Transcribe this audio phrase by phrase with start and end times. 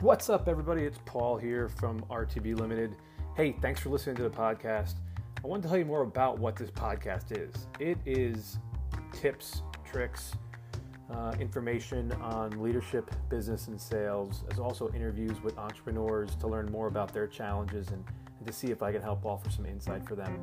[0.00, 0.84] What's up, everybody?
[0.84, 2.96] It's Paul here from RTB Limited.
[3.36, 4.94] Hey, thanks for listening to the podcast.
[5.44, 7.66] I want to tell you more about what this podcast is.
[7.78, 8.56] It is
[9.12, 10.32] tips, tricks,
[11.12, 16.86] uh, information on leadership, business, and sales, as also interviews with entrepreneurs to learn more
[16.86, 18.02] about their challenges and,
[18.38, 20.34] and to see if I can help offer some insight for them.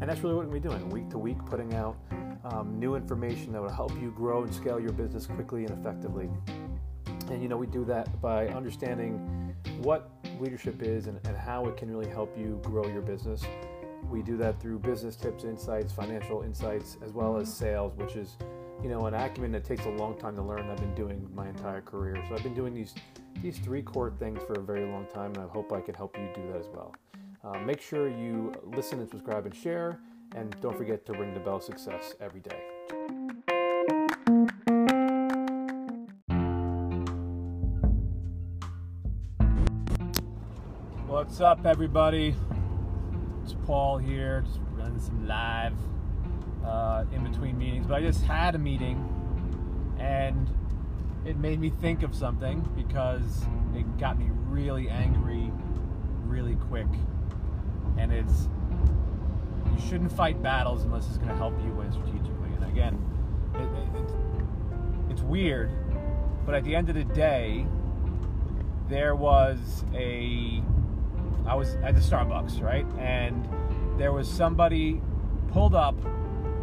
[0.00, 1.96] And that's really what we're doing, week to week, putting out
[2.44, 6.28] um, new information that will help you grow and scale your business quickly and effectively.
[7.30, 11.76] And you know, we do that by understanding what leadership is and, and how it
[11.76, 13.42] can really help you grow your business.
[14.10, 18.36] We do that through business tips, insights, financial insights, as well as sales, which is,
[18.82, 20.70] you know, an acumen that takes a long time to learn.
[20.70, 22.94] I've been doing my entire career, so I've been doing these
[23.42, 26.16] these three core things for a very long time, and I hope I can help
[26.16, 26.94] you do that as well.
[27.44, 30.00] Uh, make sure you listen and subscribe and share,
[30.34, 32.75] and don't forget to ring the bell success every day.
[41.26, 42.36] What's up, everybody?
[43.42, 45.74] It's Paul here, just running some live
[46.64, 47.84] uh, in between meetings.
[47.84, 48.96] But I just had a meeting,
[49.98, 50.48] and
[51.26, 55.50] it made me think of something because it got me really angry,
[56.24, 56.86] really quick.
[57.98, 58.48] And it's
[59.74, 62.50] you shouldn't fight battles unless it's going to help you win strategically.
[62.54, 63.04] And again,
[63.56, 64.12] it, it, it's,
[65.10, 65.72] it's weird,
[66.46, 67.66] but at the end of the day,
[68.88, 70.62] there was a
[71.46, 72.86] I was at the Starbucks, right?
[72.98, 73.48] And
[73.98, 75.00] there was somebody
[75.52, 75.96] pulled up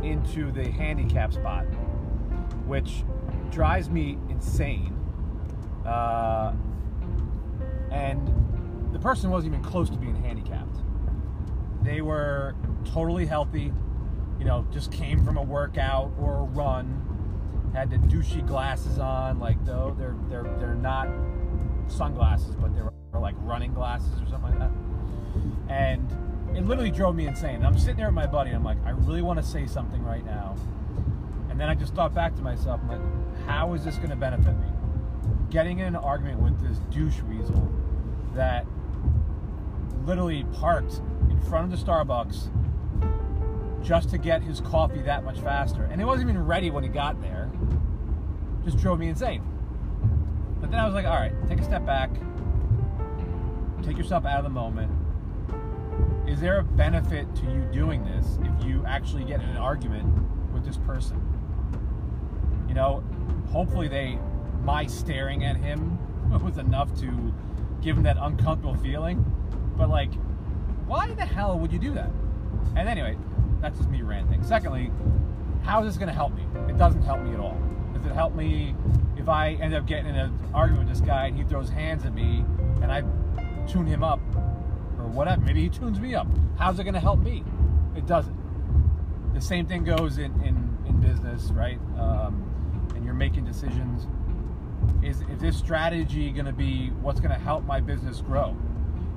[0.03, 1.63] into the handicap spot,
[2.65, 3.03] which
[3.49, 4.93] drives me insane.
[5.85, 6.53] Uh,
[7.91, 8.27] and
[8.91, 10.77] the person wasn't even close to being handicapped.
[11.83, 13.73] They were totally healthy,
[14.39, 19.39] you know, just came from a workout or a run, had the douchey glasses on,
[19.39, 21.07] like though they're they're they're not
[21.87, 24.71] sunglasses, but they're like running glasses or something like that.
[25.69, 26.11] And
[26.55, 27.55] it literally drove me insane.
[27.55, 29.65] And I'm sitting there with my buddy, and I'm like, I really want to say
[29.65, 30.55] something right now.
[31.49, 34.15] And then I just thought back to myself, I'm like, how is this going to
[34.15, 34.67] benefit me?
[35.49, 37.71] Getting in an argument with this douche weasel
[38.33, 38.65] that
[40.05, 42.49] literally parked in front of the Starbucks
[43.83, 45.83] just to get his coffee that much faster.
[45.91, 47.51] And it wasn't even ready when he got there.
[48.63, 49.43] Just drove me insane.
[50.59, 52.09] But then I was like, all right, take a step back.
[53.83, 54.91] Take yourself out of the moment.
[56.25, 60.05] Is there a benefit to you doing this if you actually get in an argument
[60.53, 61.21] with this person?
[62.69, 63.03] You know,
[63.51, 64.17] hopefully they
[64.63, 65.99] my staring at him
[66.43, 67.33] was enough to
[67.81, 69.23] give him that uncomfortable feeling.
[69.75, 70.13] But like,
[70.87, 72.09] why the hell would you do that?
[72.77, 73.17] And anyway,
[73.59, 74.43] that's just me ranting.
[74.43, 74.91] Secondly,
[75.63, 76.45] how is this going to help me?
[76.69, 77.57] It doesn't help me at all.
[77.93, 78.75] Does it help me
[79.17, 82.05] if I end up getting in an argument with this guy and he throws hands
[82.05, 82.45] at me
[82.81, 83.03] and I
[83.67, 84.19] tune him up
[84.97, 85.41] or whatever?
[85.41, 86.27] Maybe he tunes me up.
[86.57, 87.43] How's it going to help me?
[87.95, 88.35] It doesn't.
[89.33, 91.79] The same thing goes in, in, in business, right?
[91.97, 92.43] Um,
[92.95, 94.07] and you're making decisions.
[95.01, 98.55] Is, is this strategy going to be what's going to help my business grow?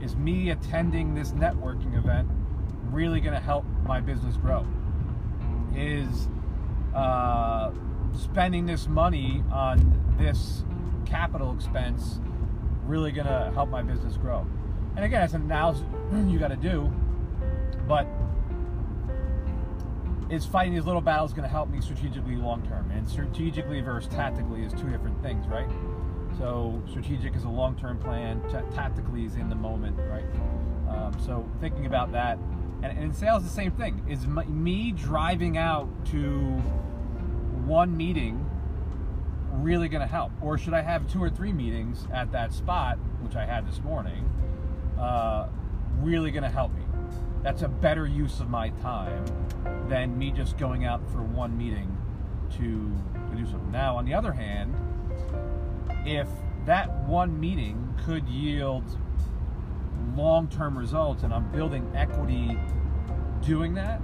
[0.00, 2.28] Is me attending this networking event
[2.90, 4.66] really going to help my business grow?
[5.74, 6.28] Is
[6.94, 7.72] uh,
[8.14, 10.64] spending this money on this
[11.04, 12.20] capital expense
[12.86, 14.46] really going to help my business grow?
[14.96, 16.92] And again, it's an analysis you got to do,
[17.86, 18.06] but
[20.30, 22.90] is fighting these little battles going to help me strategically long term?
[22.90, 25.68] And strategically versus tactically is two different things, right?
[26.38, 30.24] So strategic is a long term plan, t- tactically is in the moment, right?
[30.88, 32.38] Um, so thinking about that,
[32.82, 34.04] and, in sales, the same thing.
[34.08, 36.20] Is me driving out to
[37.64, 38.48] one meeting
[39.52, 40.32] really going to help?
[40.40, 43.80] Or should I have two or three meetings at that spot, which I had this
[43.82, 44.30] morning,
[44.98, 45.48] uh,
[46.00, 46.82] really going to help me?
[47.42, 49.24] That's a better use of my time
[49.88, 51.96] than me just going out for one meeting
[52.52, 52.92] to,
[53.30, 53.70] to do something.
[53.70, 54.74] Now, on the other hand,
[56.04, 56.28] if
[56.64, 58.84] that one meeting could yield
[60.16, 62.58] long term results and I'm building equity
[63.42, 64.00] doing that,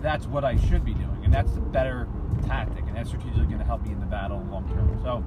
[0.00, 1.09] that's what I should be doing.
[1.30, 2.08] And that's the better
[2.44, 2.84] tactic.
[2.88, 4.98] And that's strategically going to help me in the battle long term.
[5.04, 5.24] So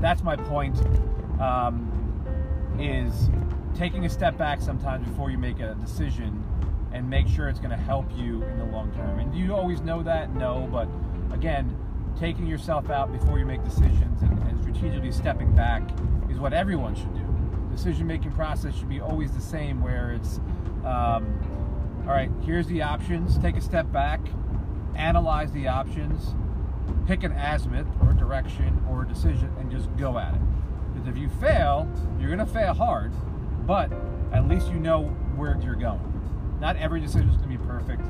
[0.00, 0.78] that's my point.
[1.40, 1.96] Um,
[2.78, 3.28] is
[3.74, 6.44] taking a step back sometimes before you make a decision
[6.92, 9.18] and make sure it's going to help you in the long term.
[9.18, 10.32] And do you always know that?
[10.36, 10.88] No, but
[11.34, 11.76] again,
[12.16, 15.82] taking yourself out before you make decisions and, and strategically stepping back
[16.30, 17.26] is what everyone should do.
[17.72, 20.38] Decision making process should be always the same, where it's
[20.84, 21.26] um,
[22.06, 24.20] all right, here's the options, take a step back,
[24.96, 26.34] analyze the options,
[27.06, 30.40] pick an azimuth or direction or decision, and just go at it.
[30.92, 31.88] Because if you fail,
[32.18, 33.12] you're gonna fail hard,
[33.66, 33.92] but
[34.32, 35.04] at least you know
[35.36, 36.00] where you're going.
[36.60, 38.02] Not every decision is gonna be perfect.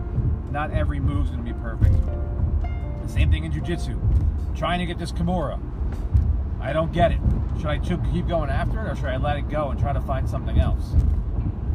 [0.51, 1.95] Not every move is gonna be perfect.
[3.03, 3.99] The same thing in jujitsu.
[4.57, 5.61] Trying to get this Kimura.
[6.61, 7.21] I don't get it.
[7.57, 10.01] Should I keep going after it or should I let it go and try to
[10.01, 10.95] find something else?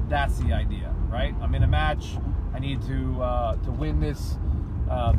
[0.10, 1.34] That's the idea, right?
[1.42, 2.18] I'm in a match.
[2.54, 4.38] I need to uh, to win this,
[4.90, 5.14] uh,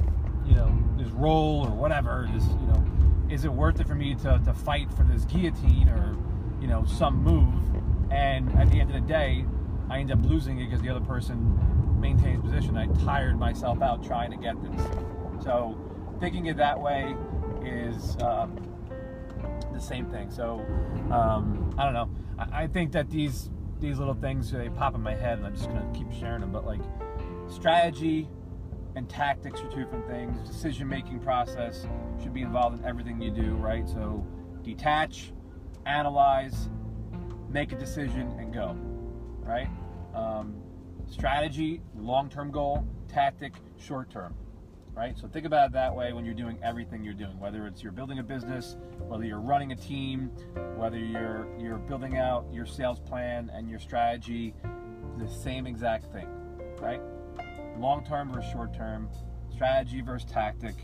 [0.47, 2.29] you know, this roll or whatever.
[2.33, 2.87] This, you know,
[3.31, 6.17] is it worth it for me to, to fight for this guillotine or,
[6.61, 7.55] you know, some move?
[8.11, 9.45] And at the end of the day,
[9.91, 11.59] I end up losing it because the other person
[12.01, 12.77] maintains position.
[12.77, 14.87] I tired myself out trying to get this.
[15.43, 15.77] So
[16.21, 17.15] thinking it that way
[17.65, 18.57] is um,
[19.73, 20.31] the same thing.
[20.31, 20.65] So
[21.11, 22.11] um, I don't know.
[22.39, 25.55] I, I, think that these these little things they pop in my head, and I'm
[25.55, 26.53] just gonna keep sharing them.
[26.53, 26.81] But like
[27.49, 28.29] strategy
[28.97, 30.49] and tactics are two different things.
[30.49, 31.87] Decision making process
[32.21, 33.87] should be involved in everything you do, right?
[33.89, 34.27] So
[34.63, 35.33] detach,
[35.85, 36.71] analyze,
[37.49, 38.75] make a decision, and go,
[39.41, 39.69] right?
[40.15, 40.57] Um,
[41.09, 44.35] strategy, long term goal, tactic, short term
[44.97, 45.17] right?
[45.19, 47.93] So think about it that way when you're doing everything you're doing, whether it's you're
[47.93, 50.31] building a business, whether you're running a team,
[50.75, 54.55] whether you're you're building out your sales plan and your strategy,
[55.19, 56.27] the same exact thing,
[56.81, 57.03] right?
[57.79, 59.09] Long term versus short term,
[59.53, 60.75] strategy versus tactic.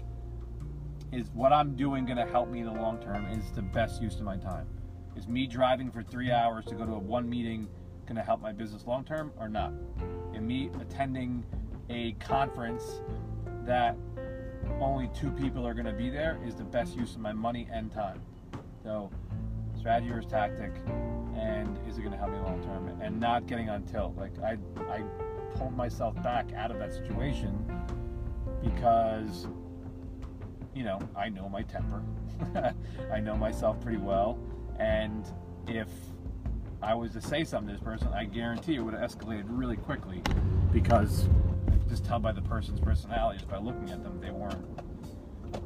[1.11, 3.27] Is what I'm doing going to help me in the long term?
[3.27, 4.67] Is the best use of my time?
[5.17, 7.69] Is me driving for three hours to go to a one meeting
[8.07, 9.73] going to help my business long term or not?
[10.35, 11.45] And me attending
[11.91, 13.03] a conference
[13.65, 13.97] that
[14.81, 17.69] only two people are going to be there is the best use of my money
[17.71, 18.21] and time.
[18.83, 19.11] So,
[19.79, 20.73] strategy versus tactic,
[21.37, 22.89] and is it going to help me long term?
[23.01, 24.17] And not getting on tilt.
[24.17, 24.57] Like I,
[24.91, 25.03] I
[25.55, 27.57] pulled myself back out of that situation
[28.63, 29.47] because,
[30.75, 32.03] you know, I know my temper.
[33.13, 34.39] I know myself pretty well,
[34.79, 35.25] and
[35.67, 35.89] if
[36.83, 39.77] I was to say something to this person, I guarantee it would have escalated really
[39.77, 40.23] quickly
[40.73, 41.29] because
[41.89, 44.65] just tell by the person's personality, just by looking at them, they weren't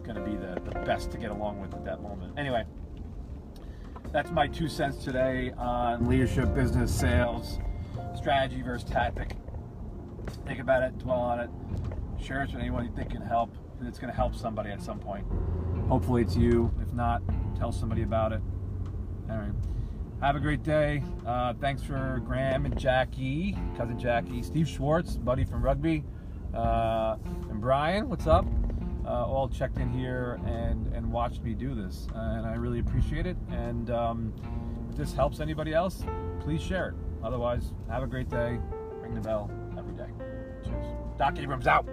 [0.02, 2.38] going to be the, the best to get along with at that moment.
[2.38, 2.64] Anyway,
[4.12, 7.58] that's my two cents today on leadership, business, sales,
[8.16, 9.36] strategy versus tactic.
[10.46, 11.50] Think about it, dwell on it,
[12.22, 14.82] share it with anyone you think can help, and it's going to help somebody at
[14.82, 15.26] some point.
[15.88, 16.72] Hopefully, it's you.
[16.82, 17.22] If not,
[17.56, 18.40] tell somebody about it.
[19.30, 19.52] All right.
[20.20, 21.02] Have a great day.
[21.26, 26.04] Uh, thanks for Graham and Jackie, cousin Jackie, Steve Schwartz, buddy from rugby,
[26.54, 27.16] uh,
[27.50, 28.08] and Brian.
[28.08, 28.46] What's up?
[29.04, 33.26] Uh, all checked in here and and watched me do this, and I really appreciate
[33.26, 33.36] it.
[33.50, 34.32] And um,
[34.90, 36.02] if this helps anybody else,
[36.40, 36.94] please share it.
[37.22, 38.58] Otherwise, have a great day.
[39.00, 39.50] Ring the bell
[39.96, 40.10] day.
[40.64, 40.86] Cheers.
[41.18, 41.86] Doc Abrams out.